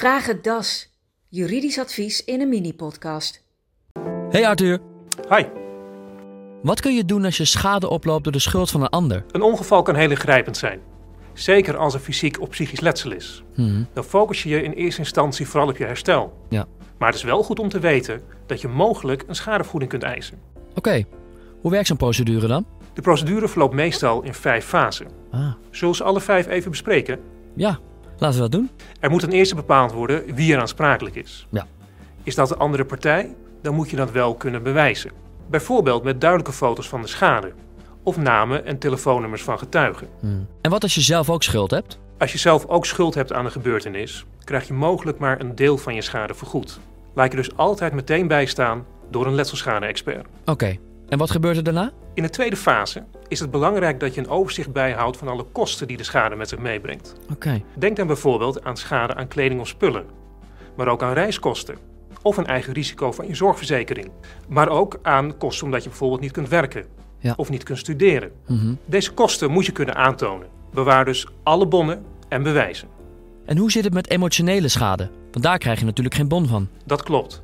Vraag 0.00 0.26
het 0.26 0.44
DAS. 0.44 0.92
Juridisch 1.28 1.78
advies 1.78 2.24
in 2.24 2.40
een 2.40 2.48
mini-podcast. 2.48 3.42
Hey 4.30 4.46
Arthur, 4.48 4.78
Hi. 5.28 5.44
wat 6.62 6.80
kun 6.80 6.94
je 6.94 7.04
doen 7.04 7.24
als 7.24 7.36
je 7.36 7.44
schade 7.44 7.88
oploopt 7.88 8.24
door 8.24 8.32
de 8.32 8.38
schuld 8.38 8.70
van 8.70 8.80
een 8.82 8.88
ander? 8.88 9.24
Een 9.30 9.42
ongeval 9.42 9.82
kan 9.82 9.94
heel 9.94 10.10
ingrijpend 10.10 10.56
zijn. 10.56 10.80
Zeker 11.32 11.76
als 11.76 11.94
er 11.94 12.00
fysiek 12.00 12.40
of 12.40 12.48
psychisch 12.48 12.80
letsel 12.80 13.12
is. 13.12 13.42
Mhm. 13.56 13.82
Dan 13.92 14.04
focus 14.04 14.42
je 14.42 14.48
je 14.48 14.62
in 14.62 14.72
eerste 14.72 15.00
instantie 15.00 15.48
vooral 15.48 15.68
op 15.68 15.76
je 15.76 15.84
herstel. 15.84 16.32
Ja. 16.48 16.66
Maar 16.98 17.08
het 17.08 17.16
is 17.16 17.24
wel 17.24 17.42
goed 17.42 17.58
om 17.58 17.68
te 17.68 17.78
weten 17.78 18.22
dat 18.46 18.60
je 18.60 18.68
mogelijk 18.68 19.24
een 19.26 19.34
schadevergoeding 19.36 19.90
kunt 19.90 20.02
eisen. 20.02 20.38
Oké, 20.74 21.04
hoe 21.60 21.70
werkt 21.70 21.86
zo'n 21.86 21.96
procedure 21.96 22.46
dan? 22.46 22.66
De 22.92 23.02
procedure 23.02 23.48
verloopt 23.48 23.74
meestal 23.74 24.22
in 24.22 24.34
vijf 24.34 24.64
fasen. 24.64 25.06
Ah, 25.30 25.52
Zullen 25.70 25.90
we 25.90 25.96
ze 25.96 26.04
alle 26.04 26.20
vijf 26.20 26.46
even 26.46 26.70
bespreken? 26.70 27.20
ja, 27.56 27.78
laten 28.20 28.36
we 28.36 28.48
dat 28.48 28.52
doen. 28.52 28.70
Er 29.00 29.10
moet 29.10 29.20
ten 29.20 29.32
eerste 29.32 29.54
bepaald 29.54 29.92
worden 29.92 30.34
wie 30.34 30.54
er 30.54 30.60
aansprakelijk 30.60 31.16
is. 31.16 31.46
Ja. 31.50 31.66
Is 32.22 32.34
dat 32.34 32.48
de 32.48 32.56
andere 32.56 32.84
partij? 32.84 33.34
Dan 33.62 33.74
moet 33.74 33.90
je 33.90 33.96
dat 33.96 34.10
wel 34.10 34.34
kunnen 34.34 34.62
bewijzen. 34.62 35.10
Bijvoorbeeld 35.50 36.02
met 36.02 36.20
duidelijke 36.20 36.52
foto's 36.52 36.88
van 36.88 37.00
de 37.00 37.08
schade. 37.08 37.52
Of 38.02 38.16
namen 38.16 38.64
en 38.64 38.78
telefoonnummers 38.78 39.42
van 39.42 39.58
getuigen. 39.58 40.08
Mhm. 40.20 40.34
En 40.60 40.70
wat 40.70 40.82
als 40.82 40.94
je 40.94 41.00
zelf 41.00 41.30
ook 41.30 41.42
schuld 41.42 41.70
hebt? 41.70 41.98
Als 42.18 42.32
je 42.32 42.38
zelf 42.38 42.66
ook 42.66 42.86
schuld 42.86 43.14
hebt 43.14 43.32
aan 43.32 43.44
een 43.44 43.50
gebeurtenis, 43.50 44.24
krijg 44.44 44.66
je 44.66 44.72
mogelijk 44.72 45.18
maar 45.18 45.40
een 45.40 45.54
deel 45.54 45.78
van 45.78 45.94
je 45.94 46.02
schade 46.02 46.34
vergoed. 46.34 46.80
Laat 47.14 47.30
je 47.30 47.36
dus 47.36 47.56
altijd 47.56 47.92
meteen 47.92 48.28
bijstaan 48.28 48.86
door 49.10 49.26
een 49.26 49.34
letselschade-expert. 49.34 50.26
Oké, 50.44 50.78
en 51.10 51.18
wat 51.18 51.30
gebeurt 51.30 51.56
er 51.56 51.62
daarna? 51.62 51.90
In 52.14 52.22
de 52.22 52.30
tweede 52.30 52.56
fase 52.56 53.04
is 53.28 53.40
het 53.40 53.50
belangrijk 53.50 54.00
dat 54.00 54.14
je 54.14 54.20
een 54.20 54.28
overzicht 54.28 54.72
bijhoudt 54.72 55.16
van 55.16 55.28
alle 55.28 55.44
kosten 55.52 55.86
die 55.86 55.96
de 55.96 56.04
schade 56.04 56.34
met 56.36 56.48
zich 56.48 56.58
meebrengt. 56.58 57.14
Oké, 57.32 57.62
Denk 57.78 57.96
dan 57.96 58.06
bijvoorbeeld 58.06 58.64
aan 58.64 58.76
schade 58.76 59.14
aan 59.14 59.28
kleding 59.28 59.60
of 59.60 59.68
spullen, 59.68 60.04
maar 60.76 60.88
ook 60.88 61.02
aan 61.02 61.12
reiskosten 61.12 61.76
of 62.22 62.36
een 62.36 62.46
eigen 62.46 62.72
risico 62.72 63.12
van 63.12 63.26
je 63.26 63.34
zorgverzekering. 63.34 64.10
Maar 64.48 64.68
ook 64.68 64.98
aan 65.02 65.36
kosten 65.36 65.64
omdat 65.64 65.82
je 65.82 65.88
bijvoorbeeld 65.88 66.20
niet 66.20 66.32
kunt 66.32 66.48
werken 66.48 66.84
Ja. 67.18 67.34
of 67.36 67.50
niet 67.50 67.62
kunt 67.62 67.78
studeren. 67.78 68.32
Mhm. 68.46 68.74
Deze 68.84 69.12
kosten 69.12 69.50
moet 69.50 69.66
je 69.66 69.72
kunnen 69.72 69.94
aantonen. 69.96 70.46
Bewaar 70.74 71.04
dus 71.04 71.26
alle 71.42 71.66
bonnen 71.66 72.04
en 72.28 72.42
bewijzen. 72.42 72.88
En 73.44 73.56
hoe 73.56 73.70
zit 73.70 73.84
het 73.84 73.92
met 73.94 74.10
emotionele 74.10 74.68
schade? 74.68 75.10
Want 75.32 75.44
daar 75.44 75.58
krijg 75.58 75.78
je 75.78 75.84
natuurlijk 75.84 76.14
geen 76.16 76.28
bon 76.28 76.46
van. 76.46 76.68
Dat 76.84 77.02
klopt. 77.02 77.42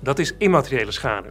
Dat 0.00 0.18
is 0.18 0.34
immateriële 0.38 0.90
schade. 0.90 1.28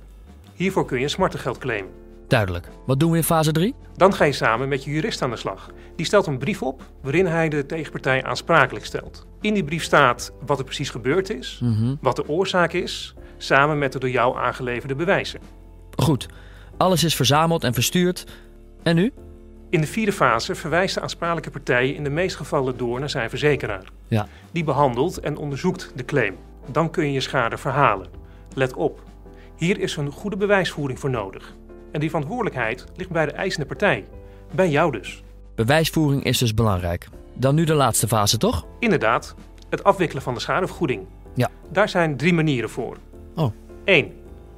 Hiervoor 0.55 0.85
kun 0.85 0.97
je 0.97 1.03
een 1.03 1.09
smartengeld 1.09 1.57
claimen. 1.57 1.91
Duidelijk. 2.27 2.67
Wat 2.85 2.99
doen 2.99 3.11
we 3.11 3.17
in 3.17 3.23
fase 3.23 3.51
3? 3.51 3.75
Dan 3.95 4.13
ga 4.13 4.23
je 4.23 4.31
samen 4.31 4.67
met 4.67 4.83
je 4.83 4.91
jurist 4.91 5.21
aan 5.21 5.29
de 5.29 5.35
slag. 5.35 5.69
Die 5.95 6.05
stelt 6.05 6.27
een 6.27 6.37
brief 6.37 6.61
op 6.63 6.81
waarin 7.01 7.25
hij 7.25 7.49
de 7.49 7.65
tegenpartij 7.65 8.23
aansprakelijk 8.23 8.85
stelt. 8.85 9.25
In 9.41 9.53
die 9.53 9.63
brief 9.63 9.83
staat 9.83 10.31
wat 10.45 10.57
er 10.59 10.63
precies 10.65 10.89
gebeurd 10.89 11.29
is, 11.29 11.59
Mhm. 11.63 11.95
wat 12.01 12.15
de 12.15 12.27
oorzaak 12.29 12.73
is, 12.73 13.13
samen 13.37 13.77
met 13.77 13.91
de 13.93 13.99
door 13.99 14.09
jou 14.09 14.37
aangeleverde 14.37 14.95
bewijzen. 14.95 15.39
Goed, 15.95 16.27
alles 16.77 17.03
is 17.03 17.15
verzameld 17.15 17.63
en 17.63 17.73
verstuurd. 17.73 18.25
En 18.83 18.95
nu? 18.95 19.11
In 19.69 19.81
de 19.81 19.87
vierde 19.87 20.11
fase 20.11 20.55
verwijst 20.55 20.95
de 20.95 21.01
aansprakelijke 21.01 21.49
partij 21.49 21.89
in 21.89 22.03
de 22.03 22.09
meeste 22.09 22.37
gevallen 22.37 22.77
door 22.77 22.99
naar 22.99 23.09
zijn 23.09 23.29
verzekeraar. 23.29 23.83
Ja. 24.07 24.27
Die 24.51 24.63
behandelt 24.63 25.19
en 25.19 25.37
onderzoekt 25.37 25.91
de 25.95 26.05
claim. 26.05 26.35
Dan 26.71 26.89
kun 26.91 27.05
je 27.05 27.11
je 27.11 27.19
schade 27.19 27.57
verhalen. 27.57 28.07
Let 28.53 28.73
op, 28.73 29.03
hier 29.55 29.79
is 29.79 29.95
een 29.95 30.11
goede 30.11 30.37
bewijsvoering 30.37 30.99
voor 30.99 31.09
nodig. 31.09 31.55
En 31.91 31.99
die 31.99 32.09
verantwoordelijkheid 32.09 32.85
ligt 32.95 33.09
bij 33.09 33.25
de 33.25 33.31
eisende 33.31 33.67
partij. 33.67 34.05
Bij 34.51 34.69
jou 34.69 34.91
dus. 34.91 35.23
Bewijsvoering 35.55 36.23
is 36.23 36.37
dus 36.37 36.53
belangrijk. 36.53 37.07
Dan 37.33 37.55
nu 37.55 37.63
de 37.63 37.73
laatste 37.73 38.07
fase, 38.07 38.37
toch? 38.37 38.65
Inderdaad, 38.79 39.35
het 39.69 39.83
afwikkelen 39.83 40.23
van 40.23 40.33
de 40.33 40.39
schadevergoeding. 40.39 41.05
Ja. 41.33 41.49
Daar 41.71 41.89
zijn 41.89 42.17
drie 42.17 42.33
manieren 42.33 42.69
voor. 42.69 42.97
Oh. 43.35 43.51
1. 43.83 44.11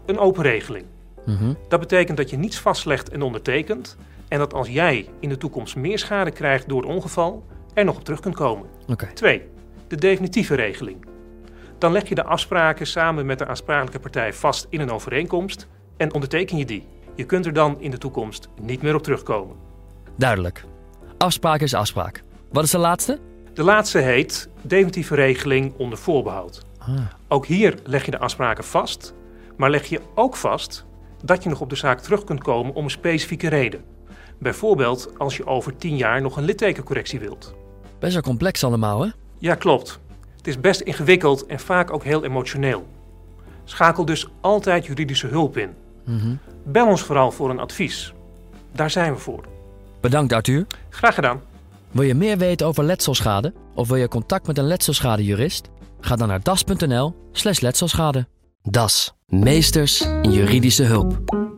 Een 0.05 0.19
open 0.19 0.43
regeling. 0.43 0.85
Mhm. 1.25 1.53
Dat 1.67 1.79
betekent 1.79 2.17
dat 2.17 2.29
je 2.29 2.37
niets 2.37 2.59
vastlegt 2.59 3.09
en 3.09 3.21
ondertekent. 3.21 3.97
En 4.27 4.37
dat 4.37 4.53
als 4.53 4.67
jij 4.67 5.09
in 5.19 5.29
de 5.29 5.37
toekomst 5.37 5.75
meer 5.75 5.99
schade 5.99 6.31
krijgt 6.31 6.69
door 6.69 6.81
het 6.81 6.91
ongeval, 6.91 7.43
er 7.73 7.85
nog 7.85 7.95
op 7.95 8.03
terug 8.03 8.19
kunt 8.19 8.35
komen. 8.35 8.65
Oké. 8.87 9.07
2. 9.13 9.41
De 9.87 9.95
definitieve 9.95 10.55
regeling. 10.55 11.05
Dan 11.85 11.93
leg 11.93 12.09
je 12.09 12.15
de 12.15 12.23
afspraken 12.23 12.87
samen 12.87 13.25
met 13.25 13.39
de 13.39 13.47
aansprakelijke 13.47 13.99
partij 13.99 14.33
vast 14.33 14.67
in 14.69 14.79
een 14.79 14.91
overeenkomst 14.91 15.67
en 15.97 16.13
onderteken 16.13 16.57
je 16.57 16.65
die. 16.65 16.87
Je 17.15 17.23
kunt 17.25 17.45
er 17.45 17.53
dan 17.53 17.81
in 17.81 17.91
de 17.91 17.97
toekomst 17.97 18.49
niet 18.61 18.81
meer 18.81 18.95
op 18.95 19.03
terugkomen. 19.03 19.55
Duidelijk. 20.17 20.65
Afspraak 21.17 21.61
is 21.61 21.73
afspraak. 21.73 22.23
Wat 22.51 22.63
is 22.63 22.71
de 22.71 22.77
laatste? 22.77 23.19
De 23.53 23.63
laatste 23.63 23.97
heet 23.97 24.49
definitieve 24.61 25.15
regeling 25.15 25.73
onder 25.77 25.97
voorbehoud. 25.97 26.61
Ah. 26.77 26.99
Ook 27.27 27.45
hier 27.45 27.75
leg 27.83 28.05
je 28.05 28.11
de 28.11 28.19
afspraken 28.19 28.63
vast, 28.63 29.13
maar 29.57 29.69
leg 29.69 29.85
je 29.85 30.01
ook 30.15 30.35
vast 30.35 30.85
dat 31.23 31.43
je 31.43 31.49
nog 31.49 31.61
op 31.61 31.69
de 31.69 31.75
zaak 31.75 31.99
terug 31.99 32.23
kunt 32.23 32.43
komen 32.43 32.73
om 32.73 32.83
een 32.83 32.89
specifieke 32.89 33.47
reden. 33.47 33.83
Bijvoorbeeld 34.39 35.13
als 35.17 35.37
je 35.37 35.45
over 35.45 35.77
10 35.77 35.97
jaar 35.97 36.21
nog 36.21 36.37
een 36.37 36.45
littekencorrectie 36.45 37.19
wilt. 37.19 37.55
Best 37.99 38.13
wel 38.13 38.21
complex 38.21 38.63
allemaal, 38.63 39.01
hè? 39.01 39.09
Ja, 39.37 39.55
klopt. 39.55 39.99
Het 40.45 40.53
is 40.53 40.61
best 40.61 40.81
ingewikkeld 40.81 41.45
en 41.45 41.59
vaak 41.59 41.93
ook 41.93 42.03
heel 42.03 42.23
emotioneel. 42.23 42.87
Schakel 43.63 44.05
dus 44.05 44.27
altijd 44.41 44.85
juridische 44.85 45.27
hulp 45.27 45.57
in. 45.57 45.69
Mhm. 46.03 46.35
Bel 46.63 46.87
ons 46.87 47.01
vooral 47.01 47.31
voor 47.31 47.49
een 47.49 47.59
advies. 47.59 48.13
Daar 48.71 48.89
zijn 48.89 49.13
we 49.13 49.19
voor. 49.19 49.43
Bedankt, 50.01 50.33
Arthur. 50.33 50.65
Graag 50.89 51.15
gedaan. 51.15 51.41
Wil 51.91 52.03
je 52.03 52.15
meer 52.15 52.37
weten 52.37 52.67
over 52.67 52.83
letselschade? 52.83 53.53
Of 53.73 53.87
wil 53.87 53.97
je 53.97 54.07
contact 54.07 54.47
met 54.47 54.57
een 54.57 54.67
letselschadejurist? 54.67 55.69
Ga 55.99 56.15
dan 56.15 56.27
naar 56.27 56.43
das.nl 56.43 57.15
slash 57.31 57.59
letselschade. 57.59 58.27
Das. 58.61 59.13
Meesters 59.27 60.01
in 60.01 60.31
juridische 60.31 60.83
hulp. 60.83 61.53